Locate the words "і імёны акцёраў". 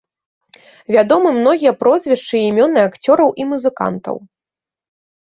2.39-3.29